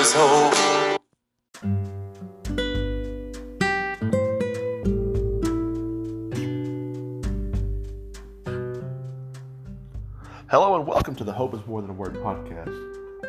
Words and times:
Hello 0.00 0.50
and 10.76 10.86
welcome 10.86 11.14
to 11.16 11.22
the 11.22 11.32
Hope 11.34 11.52
is 11.52 11.60
More 11.66 11.82
Than 11.82 11.90
a 11.90 11.92
Word 11.92 12.14
podcast. 12.14 12.74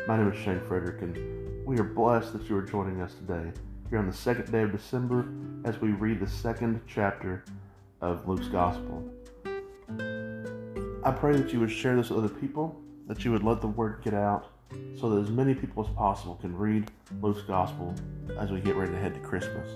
My 0.08 0.16
name 0.16 0.32
is 0.32 0.38
Shane 0.38 0.62
Frederick, 0.66 1.02
and 1.02 1.66
we 1.66 1.78
are 1.78 1.84
blessed 1.84 2.32
that 2.32 2.48
you 2.48 2.56
are 2.56 2.62
joining 2.62 3.02
us 3.02 3.12
today 3.16 3.52
here 3.90 3.98
on 3.98 4.06
the 4.06 4.16
second 4.16 4.50
day 4.50 4.62
of 4.62 4.72
December 4.72 5.28
as 5.66 5.78
we 5.78 5.90
read 5.90 6.20
the 6.20 6.26
second 6.26 6.80
chapter 6.86 7.44
of 8.00 8.26
Luke's 8.26 8.48
Gospel. 8.48 9.04
I 11.04 11.10
pray 11.10 11.36
that 11.36 11.52
you 11.52 11.60
would 11.60 11.70
share 11.70 11.96
this 11.96 12.08
with 12.08 12.24
other 12.24 12.34
people, 12.34 12.80
that 13.08 13.26
you 13.26 13.32
would 13.32 13.44
let 13.44 13.60
the 13.60 13.68
word 13.68 14.00
get 14.02 14.14
out 14.14 14.51
so 14.98 15.10
that 15.10 15.20
as 15.22 15.30
many 15.30 15.54
people 15.54 15.84
as 15.84 15.94
possible 15.94 16.36
can 16.36 16.56
read 16.56 16.90
Luke's 17.20 17.42
Gospel 17.42 17.94
as 18.38 18.50
we 18.50 18.60
get 18.60 18.76
ready 18.76 18.92
to 18.92 18.98
head 18.98 19.14
to 19.14 19.20
Christmas. 19.20 19.68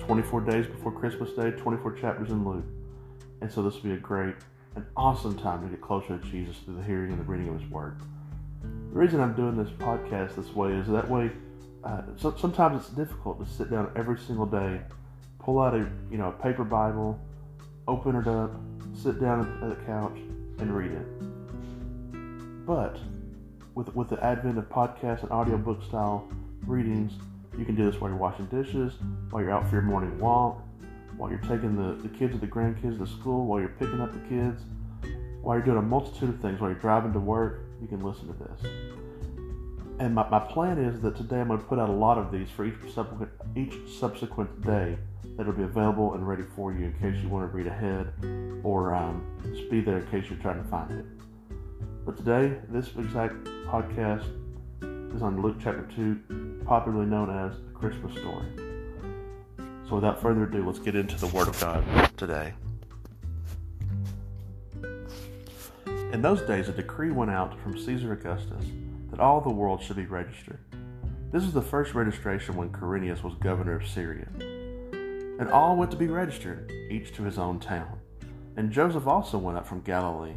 24 0.00 0.42
days 0.42 0.66
before 0.66 0.92
Christmas 0.92 1.30
Day, 1.32 1.50
24 1.50 1.92
chapters 1.92 2.30
in 2.30 2.44
Luke. 2.44 2.64
And 3.40 3.52
so 3.52 3.62
this 3.62 3.74
will 3.74 3.82
be 3.82 3.92
a 3.92 3.96
great 3.96 4.34
an 4.76 4.86
awesome 4.94 5.38
time 5.38 5.62
to 5.62 5.68
get 5.68 5.80
closer 5.80 6.18
to 6.18 6.26
Jesus 6.28 6.56
through 6.58 6.76
the 6.76 6.82
hearing 6.82 7.10
and 7.10 7.18
the 7.18 7.24
reading 7.24 7.48
of 7.48 7.60
His 7.60 7.70
Word. 7.70 7.96
The 8.62 8.98
reason 8.98 9.20
I'm 9.20 9.34
doing 9.34 9.56
this 9.56 9.70
podcast 9.70 10.36
this 10.36 10.54
way 10.54 10.72
is 10.72 10.86
that 10.88 11.08
way. 11.08 11.30
Uh, 11.82 12.02
so, 12.16 12.34
sometimes 12.38 12.82
it's 12.82 12.94
difficult 12.94 13.44
to 13.44 13.50
sit 13.50 13.70
down 13.70 13.90
every 13.96 14.18
single 14.18 14.46
day, 14.46 14.80
pull 15.38 15.60
out 15.60 15.74
a 15.74 15.88
you 16.10 16.18
know 16.18 16.28
a 16.28 16.42
paper 16.42 16.64
Bible, 16.64 17.18
open 17.88 18.16
it 18.16 18.26
up, 18.26 18.50
sit 18.94 19.20
down 19.20 19.40
at 19.62 19.78
the 19.78 19.84
couch, 19.86 20.18
and 20.58 20.76
read 20.76 20.92
it. 20.92 22.66
But 22.66 22.98
with 23.76 23.94
with 23.94 24.08
the 24.08 24.24
advent 24.24 24.58
of 24.58 24.68
podcast 24.68 25.22
and 25.22 25.30
audiobook 25.30 25.84
style 25.84 26.26
readings, 26.66 27.12
you 27.56 27.64
can 27.64 27.76
do 27.76 27.88
this 27.88 28.00
while 28.00 28.10
you're 28.10 28.18
washing 28.18 28.46
dishes, 28.46 28.94
while 29.30 29.42
you're 29.42 29.52
out 29.52 29.68
for 29.68 29.76
your 29.76 29.82
morning 29.82 30.18
walk, 30.18 30.62
while 31.16 31.30
you're 31.30 31.38
taking 31.40 31.76
the, 31.76 32.02
the 32.02 32.08
kids 32.08 32.34
or 32.34 32.38
the 32.38 32.46
grandkids 32.46 32.98
to 32.98 33.06
school, 33.06 33.46
while 33.46 33.60
you're 33.60 33.68
picking 33.68 34.00
up 34.00 34.12
the 34.12 34.28
kids, 34.28 34.62
while 35.42 35.56
you're 35.56 35.64
doing 35.64 35.78
a 35.78 35.82
multitude 35.82 36.30
of 36.30 36.40
things, 36.40 36.60
while 36.60 36.70
you're 36.70 36.80
driving 36.80 37.12
to 37.12 37.20
work, 37.20 37.60
you 37.80 37.86
can 37.86 38.02
listen 38.02 38.26
to 38.26 38.32
this. 38.32 38.70
And 39.98 40.14
my, 40.14 40.28
my 40.28 40.40
plan 40.40 40.78
is 40.78 41.00
that 41.02 41.16
today 41.16 41.40
I'm 41.40 41.48
going 41.48 41.60
to 41.60 41.66
put 41.66 41.78
out 41.78 41.88
a 41.88 41.92
lot 41.92 42.18
of 42.18 42.32
these 42.32 42.50
for 42.50 42.64
each 42.64 42.74
subsequent, 42.94 43.30
each 43.54 43.74
subsequent 43.98 44.62
day 44.62 44.98
that 45.36 45.46
will 45.46 45.52
be 45.52 45.62
available 45.62 46.14
and 46.14 46.26
ready 46.26 46.44
for 46.54 46.72
you 46.72 46.86
in 46.86 46.92
case 46.94 47.22
you 47.22 47.28
want 47.28 47.50
to 47.50 47.54
read 47.54 47.66
ahead 47.66 48.10
or 48.62 48.94
um, 48.94 49.24
just 49.54 49.70
be 49.70 49.82
there 49.82 49.98
in 49.98 50.06
case 50.06 50.30
you're 50.30 50.38
trying 50.38 50.62
to 50.62 50.68
find 50.68 50.90
it. 50.90 51.15
But 52.06 52.16
today, 52.16 52.56
this 52.68 52.86
exact 52.96 53.34
podcast 53.66 54.30
is 55.12 55.22
on 55.22 55.42
Luke 55.42 55.56
chapter 55.60 55.88
2, 55.96 56.62
popularly 56.64 57.04
known 57.04 57.28
as 57.28 57.58
the 57.58 57.72
Christmas 57.72 58.16
story. 58.16 58.46
So 59.88 59.96
without 59.96 60.22
further 60.22 60.44
ado, 60.44 60.64
let's 60.64 60.78
get 60.78 60.94
into 60.94 61.16
the 61.16 61.26
Word 61.26 61.48
of 61.48 61.60
God 61.60 61.84
today. 62.16 62.54
In 66.12 66.22
those 66.22 66.42
days, 66.42 66.68
a 66.68 66.72
decree 66.72 67.10
went 67.10 67.32
out 67.32 67.58
from 67.58 67.76
Caesar 67.76 68.12
Augustus 68.12 68.64
that 69.10 69.18
all 69.18 69.40
the 69.40 69.50
world 69.50 69.82
should 69.82 69.96
be 69.96 70.06
registered. 70.06 70.60
This 71.32 71.42
was 71.42 71.54
the 71.54 71.60
first 71.60 71.92
registration 71.92 72.54
when 72.54 72.70
Quirinius 72.70 73.24
was 73.24 73.34
governor 73.40 73.74
of 73.74 73.88
Syria. 73.88 74.28
And 75.40 75.48
all 75.50 75.76
went 75.76 75.90
to 75.90 75.96
be 75.96 76.06
registered, 76.06 76.70
each 76.88 77.12
to 77.16 77.24
his 77.24 77.36
own 77.36 77.58
town. 77.58 77.98
And 78.56 78.70
Joseph 78.70 79.08
also 79.08 79.38
went 79.38 79.58
up 79.58 79.66
from 79.66 79.80
Galilee, 79.80 80.36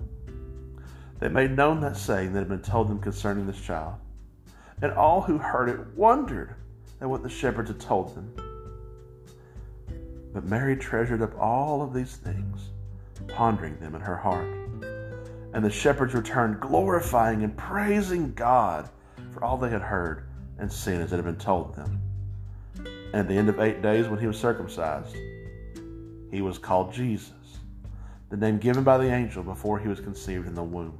they 1.21 1.29
made 1.29 1.55
known 1.55 1.79
that 1.81 1.95
saying 1.95 2.33
that 2.33 2.39
had 2.39 2.49
been 2.49 2.63
told 2.63 2.89
them 2.89 2.99
concerning 2.99 3.45
this 3.45 3.61
child. 3.61 3.93
And 4.81 4.91
all 4.93 5.21
who 5.21 5.37
heard 5.37 5.69
it 5.69 5.79
wondered 5.95 6.55
at 6.99 7.07
what 7.07 7.21
the 7.21 7.29
shepherds 7.29 7.69
had 7.69 7.79
told 7.79 8.15
them. 8.15 8.33
But 10.33 10.45
Mary 10.45 10.75
treasured 10.75 11.21
up 11.21 11.37
all 11.37 11.83
of 11.83 11.93
these 11.93 12.15
things, 12.15 12.71
pondering 13.27 13.77
them 13.79 13.93
in 13.93 14.01
her 14.01 14.17
heart. 14.17 14.47
And 15.53 15.63
the 15.63 15.69
shepherds 15.69 16.15
returned, 16.15 16.59
glorifying 16.59 17.43
and 17.43 17.55
praising 17.55 18.33
God 18.33 18.89
for 19.31 19.43
all 19.43 19.57
they 19.57 19.69
had 19.69 19.81
heard 19.81 20.23
and 20.57 20.73
seen 20.73 21.01
as 21.01 21.13
it 21.13 21.17
had 21.17 21.25
been 21.25 21.35
told 21.35 21.75
them. 21.75 22.01
And 22.77 23.15
at 23.15 23.27
the 23.27 23.35
end 23.35 23.47
of 23.47 23.59
eight 23.59 23.83
days, 23.83 24.07
when 24.07 24.19
he 24.19 24.25
was 24.25 24.39
circumcised, 24.39 25.15
he 26.31 26.41
was 26.41 26.57
called 26.57 26.91
Jesus, 26.91 27.59
the 28.29 28.37
name 28.37 28.57
given 28.57 28.83
by 28.83 28.97
the 28.97 29.13
angel 29.13 29.43
before 29.43 29.77
he 29.77 29.87
was 29.87 29.99
conceived 29.99 30.47
in 30.47 30.55
the 30.55 30.63
womb. 30.63 30.99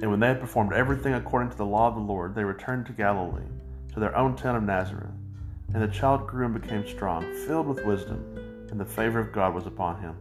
And 0.00 0.10
when 0.10 0.20
they 0.20 0.28
had 0.28 0.40
performed 0.40 0.72
everything 0.72 1.14
according 1.14 1.50
to 1.50 1.56
the 1.56 1.64
law 1.64 1.88
of 1.88 1.94
the 1.94 2.00
Lord, 2.00 2.34
they 2.34 2.44
returned 2.44 2.86
to 2.86 2.92
Galilee, 2.92 3.42
to 3.92 4.00
their 4.00 4.16
own 4.16 4.36
town 4.36 4.56
of 4.56 4.62
Nazareth. 4.62 5.10
And 5.72 5.82
the 5.82 5.88
child 5.88 6.26
grew 6.26 6.46
and 6.46 6.60
became 6.60 6.86
strong, 6.86 7.24
filled 7.46 7.66
with 7.66 7.84
wisdom, 7.84 8.24
and 8.70 8.78
the 8.78 8.84
favor 8.84 9.18
of 9.20 9.32
God 9.32 9.54
was 9.54 9.66
upon 9.66 10.00
him. 10.00 10.16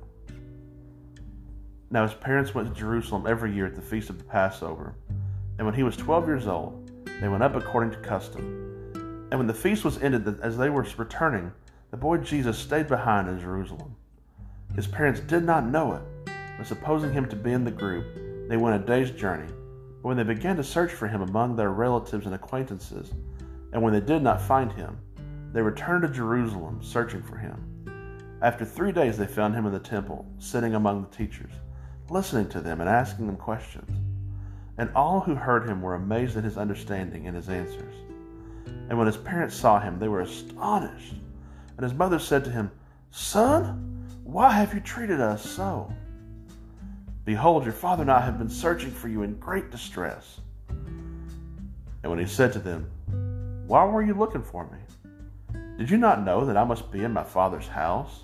Now 1.89 2.03
his 2.03 2.15
parents 2.15 2.55
went 2.55 2.69
to 2.69 2.79
Jerusalem 2.79 3.27
every 3.27 3.53
year 3.53 3.65
at 3.65 3.75
the 3.75 3.81
feast 3.81 4.09
of 4.09 4.17
the 4.17 4.23
Passover. 4.23 4.95
And 5.57 5.65
when 5.65 5.75
he 5.75 5.83
was 5.83 5.95
twelve 5.95 6.27
years 6.27 6.47
old, 6.47 6.91
they 7.21 7.27
went 7.27 7.43
up 7.43 7.55
according 7.55 7.91
to 7.91 8.07
custom. 8.07 8.89
And 9.29 9.39
when 9.39 9.47
the 9.47 9.53
feast 9.53 9.83
was 9.83 10.01
ended, 10.01 10.39
as 10.41 10.57
they 10.57 10.69
were 10.69 10.87
returning, 10.97 11.51
the 11.91 11.97
boy 11.97 12.17
Jesus 12.17 12.57
stayed 12.57 12.87
behind 12.87 13.27
in 13.27 13.39
Jerusalem. 13.39 13.95
His 14.75 14.87
parents 14.87 15.19
did 15.19 15.43
not 15.43 15.67
know 15.67 15.93
it, 15.93 16.31
but 16.57 16.65
supposing 16.65 17.13
him 17.13 17.27
to 17.29 17.35
be 17.35 17.51
in 17.51 17.63
the 17.63 17.71
group, 17.71 18.05
they 18.49 18.57
went 18.57 18.81
a 18.81 18.85
day's 18.85 19.11
journey. 19.11 19.51
But 20.03 20.09
when 20.09 20.17
they 20.17 20.23
began 20.23 20.57
to 20.57 20.63
search 20.65 20.91
for 20.91 21.07
him 21.07 21.21
among 21.21 21.55
their 21.55 21.71
relatives 21.71 22.25
and 22.25 22.35
acquaintances, 22.35 23.13
and 23.71 23.81
when 23.81 23.93
they 23.93 24.01
did 24.01 24.21
not 24.21 24.41
find 24.41 24.69
him, 24.69 24.97
they 25.53 25.61
returned 25.61 26.01
to 26.01 26.09
Jerusalem, 26.09 26.83
searching 26.83 27.23
for 27.23 27.37
him. 27.37 28.37
After 28.41 28.65
three 28.65 28.91
days, 28.91 29.17
they 29.17 29.25
found 29.25 29.55
him 29.55 29.65
in 29.65 29.71
the 29.71 29.79
temple, 29.79 30.25
sitting 30.39 30.75
among 30.75 31.01
the 31.01 31.15
teachers, 31.15 31.53
listening 32.09 32.49
to 32.49 32.59
them 32.59 32.81
and 32.81 32.89
asking 32.89 33.27
them 33.27 33.37
questions. 33.37 33.97
And 34.77 34.89
all 34.93 35.21
who 35.21 35.35
heard 35.35 35.69
him 35.69 35.81
were 35.81 35.95
amazed 35.95 36.35
at 36.35 36.43
his 36.43 36.57
understanding 36.57 37.27
and 37.27 37.35
his 37.37 37.47
answers. 37.47 37.95
And 38.89 38.97
when 38.97 39.07
his 39.07 39.15
parents 39.15 39.55
saw 39.55 39.79
him, 39.79 39.99
they 39.99 40.09
were 40.09 40.21
astonished. 40.21 41.15
And 41.77 41.83
his 41.83 41.93
mother 41.93 42.19
said 42.19 42.43
to 42.43 42.51
him, 42.51 42.71
Son, 43.11 44.05
why 44.25 44.51
have 44.51 44.73
you 44.73 44.81
treated 44.81 45.21
us 45.21 45.49
so? 45.49 45.93
Behold, 47.25 47.63
your 47.63 47.73
father 47.73 48.01
and 48.01 48.11
I 48.11 48.19
have 48.19 48.37
been 48.37 48.49
searching 48.49 48.91
for 48.91 49.07
you 49.07 49.23
in 49.23 49.35
great 49.35 49.71
distress. 49.71 50.39
And 50.69 52.09
when 52.09 52.19
he 52.19 52.25
said 52.25 52.51
to 52.53 52.59
them, 52.59 52.89
Why 53.65 53.85
were 53.85 54.01
you 54.01 54.13
looking 54.13 54.43
for 54.43 54.65
me? 54.65 55.59
Did 55.77 55.89
you 55.89 55.97
not 55.97 56.23
know 56.23 56.45
that 56.45 56.57
I 56.57 56.63
must 56.63 56.91
be 56.91 57.03
in 57.03 57.13
my 57.13 57.23
father's 57.23 57.67
house? 57.67 58.23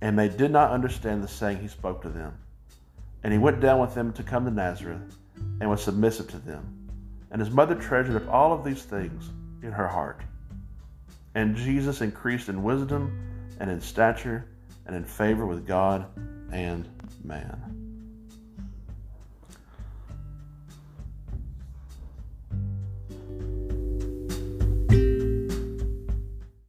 And 0.00 0.18
they 0.18 0.28
did 0.28 0.50
not 0.50 0.70
understand 0.70 1.22
the 1.22 1.28
saying 1.28 1.58
he 1.58 1.68
spoke 1.68 2.02
to 2.02 2.08
them. 2.08 2.32
And 3.22 3.32
he 3.32 3.38
went 3.38 3.60
down 3.60 3.80
with 3.80 3.94
them 3.94 4.12
to 4.14 4.22
come 4.22 4.44
to 4.44 4.50
Nazareth, 4.50 5.16
and 5.60 5.70
was 5.70 5.82
submissive 5.82 6.28
to 6.28 6.38
them. 6.38 6.88
And 7.30 7.40
his 7.40 7.50
mother 7.50 7.74
treasured 7.74 8.16
up 8.16 8.28
all 8.32 8.52
of 8.52 8.64
these 8.64 8.82
things 8.82 9.30
in 9.62 9.72
her 9.72 9.88
heart. 9.88 10.20
And 11.34 11.56
Jesus 11.56 12.00
increased 12.00 12.48
in 12.48 12.62
wisdom 12.62 13.18
and 13.60 13.70
in 13.70 13.80
stature 13.80 14.46
and 14.86 14.94
in 14.94 15.04
favor 15.04 15.46
with 15.46 15.66
God 15.66 16.06
and 16.52 16.88
man. 17.22 17.83